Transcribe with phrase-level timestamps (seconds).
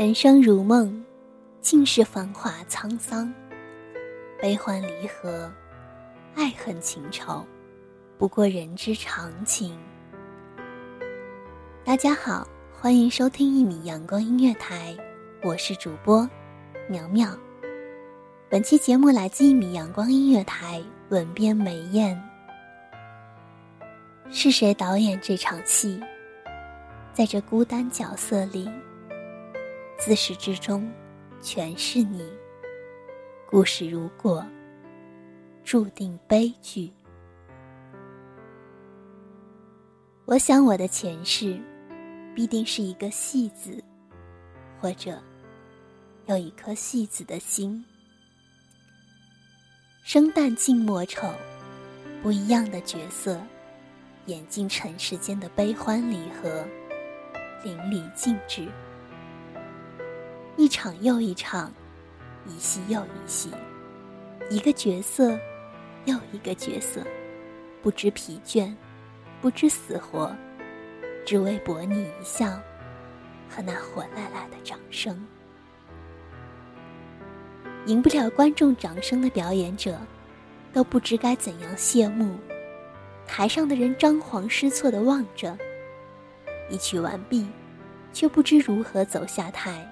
[0.00, 1.04] 人生如梦，
[1.60, 3.30] 尽是繁华沧桑，
[4.40, 5.52] 悲欢离合，
[6.34, 7.44] 爱恨情仇，
[8.16, 9.78] 不过人之常情。
[11.84, 14.96] 大家好，欢迎收听一米阳光音乐台，
[15.42, 16.26] 我是主播
[16.88, 17.28] 苗苗。
[18.48, 22.18] 本期节目来自一米阳光音乐台，吻边梅艳。
[24.30, 26.00] 是谁导演这场戏？
[27.12, 28.66] 在这孤单角色里。
[30.00, 30.90] 自始至终，
[31.42, 32.26] 全是你。
[33.46, 34.42] 故事如果
[35.62, 36.90] 注定悲剧，
[40.24, 41.60] 我想我的前世
[42.34, 43.84] 必定是一个戏子，
[44.80, 45.22] 或者
[46.24, 47.84] 有一颗戏子的心。
[50.02, 51.30] 生旦净末丑，
[52.22, 53.38] 不一样的角色，
[54.24, 56.66] 演尽尘世间的悲欢离合，
[57.62, 58.66] 淋漓尽致。
[60.60, 61.72] 一场又一场，
[62.46, 63.50] 一戏又一戏，
[64.50, 65.30] 一个角色
[66.04, 67.02] 又一个角色，
[67.80, 68.70] 不知疲倦，
[69.40, 70.36] 不知死活，
[71.24, 72.60] 只为博你一笑
[73.48, 75.26] 和那火辣辣的掌声。
[77.86, 79.98] 赢不了观众掌声的表演者，
[80.74, 82.38] 都不知该怎样谢幕。
[83.26, 85.56] 台上的人张皇失措的望着，
[86.68, 87.48] 一曲完毕，
[88.12, 89.90] 却不知如何走下台。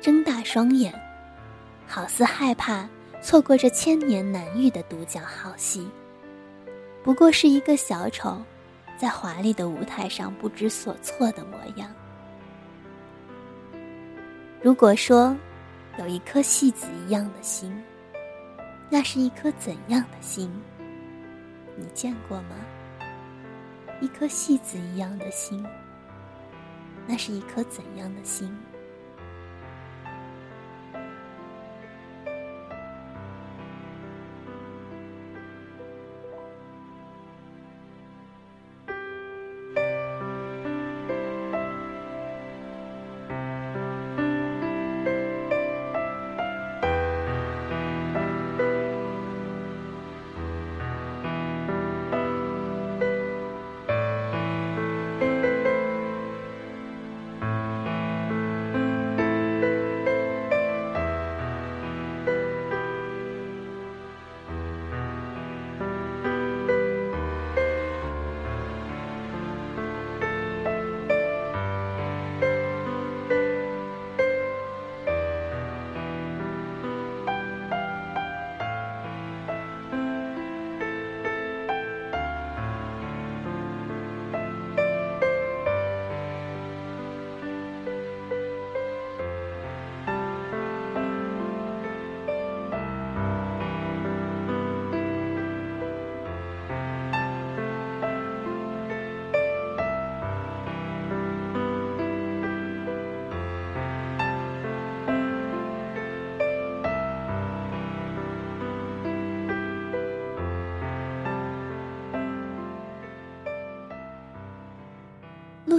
[0.00, 0.94] 睁大双眼，
[1.86, 2.88] 好似害怕
[3.20, 5.86] 错过这千年难遇的独角好戏。
[7.04, 8.40] 不过是一个小丑，
[8.96, 11.90] 在华丽的舞台上不知所措的模样。
[14.62, 15.36] 如果说
[15.98, 17.70] 有一颗戏子一样的心，
[18.88, 20.50] 那是一颗怎样的心？
[21.76, 22.56] 你见过吗？
[24.00, 25.62] 一颗戏子一样的心，
[27.06, 28.50] 那是一颗怎样的心？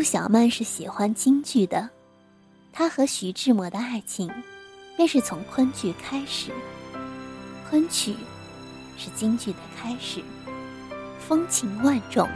[0.02, 1.88] 陆小曼是喜欢京剧的，
[2.74, 4.28] 她和徐志摩的爱情，
[4.98, 6.50] 便是从昆剧开始。
[7.70, 8.16] 昆曲
[8.98, 10.24] 是京剧的开始，
[11.20, 12.28] 风情万种，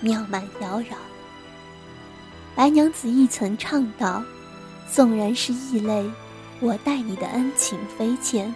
[0.00, 0.94] 妙曼妖娆。
[2.54, 4.24] 白娘子亦曾唱道
[4.90, 6.10] ：“纵然是异类，
[6.60, 8.54] 我待你的恩情非浅，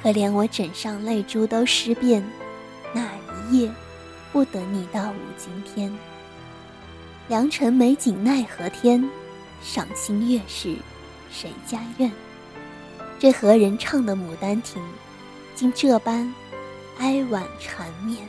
[0.00, 2.24] 可怜我枕上泪珠都湿遍，
[2.92, 3.04] 那
[3.50, 3.74] 一夜
[4.32, 5.92] 不得你到五更天。
[7.26, 9.02] 良辰美景奈何天，
[9.62, 10.76] 赏心悦事
[11.32, 12.12] 谁家院？
[13.18, 14.82] 这何人唱的《牡丹亭》，
[15.54, 16.30] 竟这般
[16.98, 18.28] 哀婉缠绵？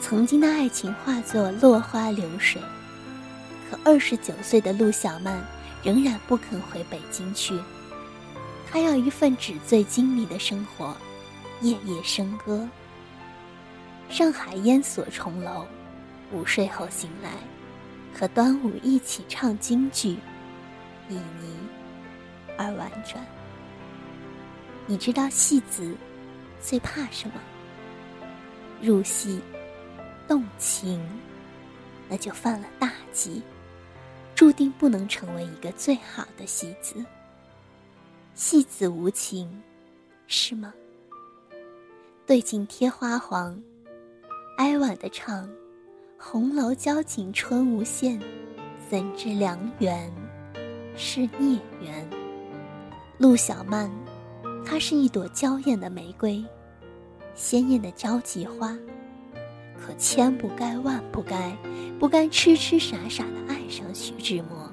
[0.00, 2.60] 曾经的爱情化作落花流水，
[3.70, 5.42] 可二十九岁的陆小曼
[5.82, 7.58] 仍然不肯回北京去。
[8.70, 10.94] 她要一份纸醉金迷的生活，
[11.62, 12.68] 夜夜笙歌。
[14.10, 15.66] 上海烟锁重楼，
[16.32, 17.30] 午睡后醒来。
[18.16, 20.16] 和端午一起唱京剧，
[21.10, 21.18] 旖旎
[22.56, 23.24] 而婉转。
[24.86, 25.96] 你知道戏子
[26.60, 27.34] 最怕什么？
[28.80, 29.40] 入戏
[30.28, 31.04] 动情，
[32.08, 33.42] 那就犯了大忌，
[34.34, 37.04] 注定不能成为一个最好的戏子。
[38.34, 39.62] 戏子无情，
[40.28, 40.72] 是吗？
[42.26, 43.60] 对镜贴花黄，
[44.58, 45.48] 哀婉的唱。
[46.16, 48.20] 红楼交景春无限，
[48.88, 50.10] 怎知良缘
[50.96, 52.08] 是孽缘？
[53.18, 53.90] 陆小曼，
[54.64, 56.42] 她是一朵娇艳的玫瑰，
[57.34, 58.76] 鲜艳的交际花，
[59.78, 61.56] 可千不该万不该，
[61.98, 64.72] 不该痴痴傻傻的爱上徐志摩。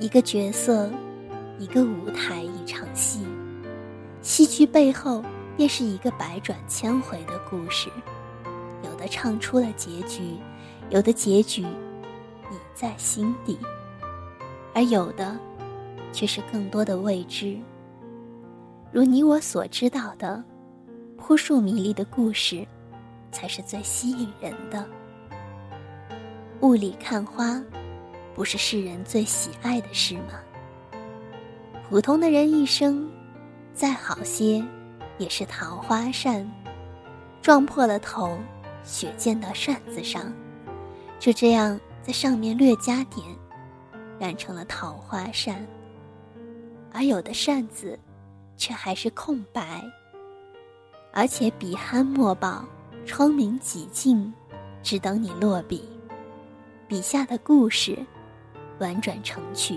[0.00, 0.90] 一个角色，
[1.58, 3.20] 一个舞台，一场戏，
[4.20, 5.22] 戏剧背后
[5.56, 7.88] 便是一个百转千回的故事。
[9.04, 10.38] 的唱出了结局，
[10.88, 13.58] 有的结局已在心底，
[14.72, 15.38] 而有的
[16.10, 17.58] 却是更多的未知。
[18.90, 20.42] 如你我所知道的，
[21.18, 22.66] 扑朔迷离的故事，
[23.30, 24.88] 才是最吸引人的。
[26.62, 27.62] 雾里看花，
[28.34, 30.40] 不是世人最喜爱的事吗？
[31.90, 33.06] 普通的人一生，
[33.74, 34.64] 再好些，
[35.18, 36.50] 也是桃花扇，
[37.42, 38.38] 撞破了头。
[38.84, 40.32] 血溅到扇子上，
[41.18, 43.26] 就这样在上面略加点，
[44.20, 45.66] 染成了桃花扇。
[46.92, 47.98] 而有的扇子，
[48.56, 49.82] 却还是空白，
[51.12, 52.64] 而且笔酣墨饱，
[53.04, 54.32] 窗明几净，
[54.82, 55.88] 只等你落笔。
[56.86, 57.98] 笔下的故事，
[58.78, 59.76] 婉转成曲，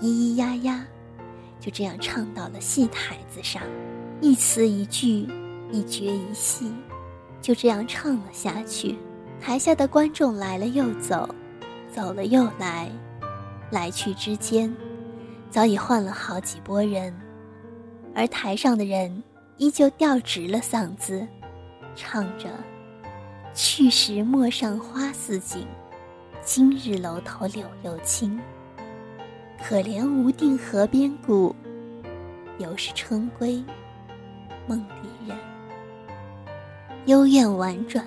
[0.00, 0.84] 咿咿呀呀，
[1.60, 3.62] 就这样唱到了戏台子上，
[4.20, 5.26] 一词一句，
[5.70, 6.70] 一绝一戏。
[7.46, 8.98] 就这样唱了下去，
[9.40, 11.32] 台下的观众来了又走，
[11.92, 12.90] 走了又来，
[13.70, 14.74] 来去之间，
[15.48, 17.16] 早已换了好几拨人，
[18.16, 19.22] 而台上的人
[19.58, 21.24] 依旧调直了嗓子，
[21.94, 22.48] 唱着
[23.54, 25.64] ：“去时陌上花似锦，
[26.42, 28.40] 今日楼头柳又青。
[29.62, 31.54] 可怜无定河边骨，
[32.58, 33.62] 犹是春归
[34.66, 35.38] 梦里人。”
[37.06, 38.04] 幽怨婉转，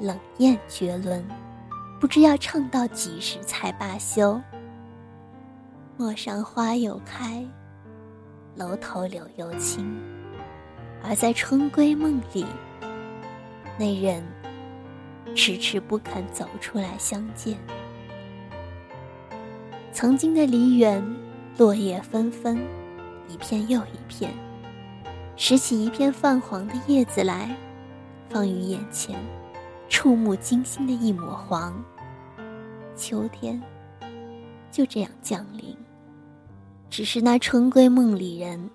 [0.00, 1.24] 冷艳绝伦，
[2.00, 4.40] 不知要唱到几时才罢休。
[5.96, 7.46] 陌上花又开，
[8.56, 9.96] 楼头柳又青，
[11.00, 12.44] 而在春闺梦里，
[13.78, 14.20] 那人
[15.36, 17.56] 迟迟不肯走出来相见。
[19.92, 21.00] 曾经的梨园，
[21.56, 22.58] 落叶纷纷，
[23.28, 24.32] 一片又一片，
[25.36, 27.56] 拾起一片泛黄的叶子来。
[28.28, 29.18] 放于眼前，
[29.88, 31.82] 触目惊心的一抹黄。
[32.94, 33.60] 秋天
[34.70, 35.76] 就这样降临，
[36.90, 38.68] 只是那春闺梦里人，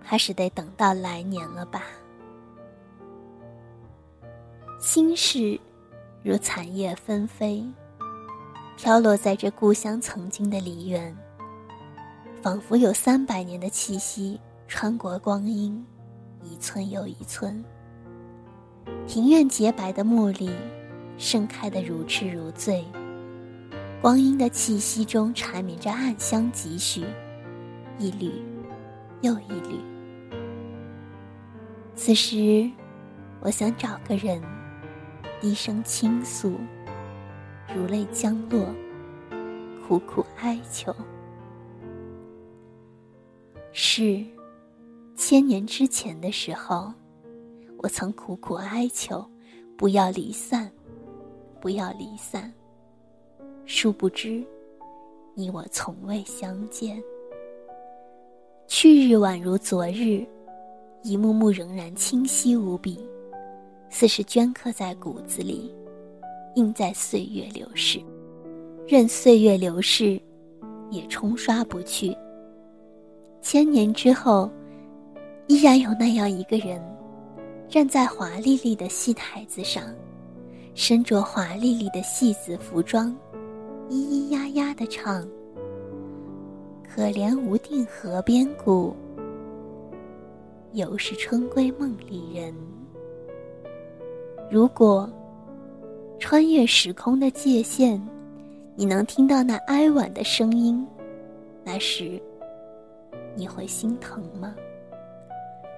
[0.00, 1.82] 还是得等到来年了吧。
[4.80, 5.58] 心事
[6.22, 7.66] 如残叶纷飞，
[8.76, 11.16] 飘落在这故乡曾经的梨园，
[12.40, 15.84] 仿佛有三百年的气息穿过光阴，
[16.42, 17.62] 一寸又一寸。
[19.06, 20.50] 庭院洁白的茉莉，
[21.18, 22.84] 盛开的如痴如醉。
[24.00, 27.04] 光阴的气息中缠绵着暗香几许，
[27.98, 28.32] 一缕
[29.22, 29.78] 又一缕。
[31.94, 32.70] 此时，
[33.40, 34.42] 我想找个人，
[35.40, 36.58] 低声倾诉，
[37.74, 38.66] 如泪将落，
[39.86, 40.94] 苦苦哀求。
[43.72, 44.24] 是，
[45.16, 46.92] 千年之前的时候。
[47.84, 49.22] 我曾苦苦哀求，
[49.76, 50.72] 不要离散，
[51.60, 52.50] 不要离散。
[53.66, 54.42] 殊不知，
[55.34, 56.96] 你我从未相见。
[58.66, 60.26] 去日宛如昨日，
[61.02, 62.98] 一幕幕仍然清晰无比，
[63.90, 65.70] 似是镌刻在骨子里，
[66.54, 68.00] 印在岁月流逝。
[68.88, 70.18] 任岁月流逝，
[70.90, 72.16] 也冲刷不去。
[73.42, 74.50] 千年之后，
[75.48, 76.82] 依然有那样一个人，
[77.68, 79.82] 站在华丽丽的戏台子上，
[80.74, 83.14] 身着华丽丽的戏子服装，
[83.90, 85.26] 咿咿呀呀的唱
[86.88, 88.94] ：“可怜无定河边骨，
[90.72, 92.54] 犹是春闺梦里人。”
[94.50, 95.10] 如果
[96.20, 98.00] 穿越时空的界限，
[98.76, 100.86] 你能听到那哀婉的声音，
[101.64, 102.20] 那时。
[103.36, 104.54] 你会心疼吗？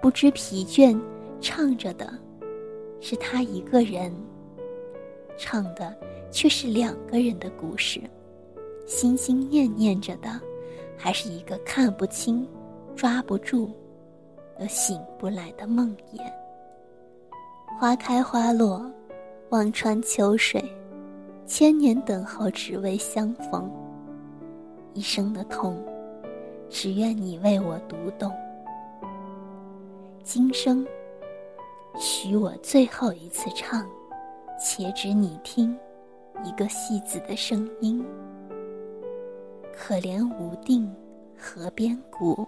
[0.02, 0.94] 不知疲倦，
[1.40, 2.12] 唱着的
[3.00, 4.12] 是他一个人，
[5.36, 5.96] 唱的
[6.30, 8.00] 却是两个人的故事。
[8.86, 10.28] 心心念念着的，
[10.96, 12.48] 还是一个看不清、
[12.94, 13.70] 抓不住、
[14.60, 16.20] 又醒不来的梦魇。
[17.78, 18.90] 花开花落，
[19.50, 20.64] 望穿秋水，
[21.46, 23.70] 千年等候，只为相逢。
[24.94, 25.76] 一生的痛。
[26.68, 28.32] 只愿你为我读懂，
[30.24, 30.84] 今生
[31.98, 33.88] 许我最后一次唱，
[34.60, 35.76] 且只你听
[36.44, 38.04] 一个戏子的声音。
[39.74, 40.94] 可怜无定
[41.38, 42.46] 河边骨，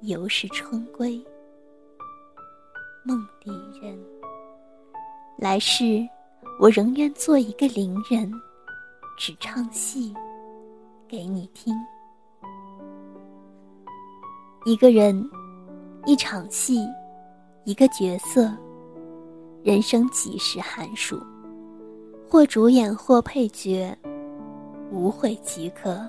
[0.00, 1.24] 犹是春归
[3.04, 3.96] 梦里人。
[5.38, 6.08] 来世
[6.58, 8.30] 我仍愿做一个伶人，
[9.16, 10.12] 只唱戏
[11.06, 11.74] 给你听。
[14.64, 15.28] 一个人，
[16.06, 16.80] 一场戏，
[17.66, 18.48] 一个角色，
[19.64, 21.20] 人生几时寒暑？
[22.30, 23.92] 或主演，或配角，
[24.92, 26.08] 无悔即可。